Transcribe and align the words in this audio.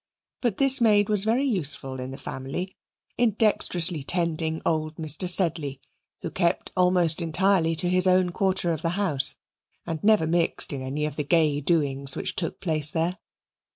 But 0.41 0.57
this 0.57 0.81
maid 0.81 1.09
was 1.09 1.25
very 1.25 1.45
useful 1.45 1.99
in 1.99 2.09
the 2.09 2.17
family, 2.17 2.75
in 3.19 3.33
dexterously 3.35 4.01
tending 4.01 4.59
old 4.65 4.95
Mr. 4.95 5.29
Sedley, 5.29 5.79
who 6.23 6.31
kept 6.31 6.71
almost 6.75 7.21
entirely 7.21 7.75
to 7.75 7.87
his 7.87 8.07
own 8.07 8.31
quarter 8.31 8.73
of 8.73 8.81
the 8.81 8.89
house 8.97 9.35
and 9.85 10.03
never 10.03 10.25
mixed 10.25 10.73
in 10.73 10.81
any 10.81 11.05
of 11.05 11.17
the 11.17 11.23
gay 11.23 11.59
doings 11.61 12.15
which 12.15 12.35
took 12.35 12.59
place 12.59 12.89
there. 12.89 13.19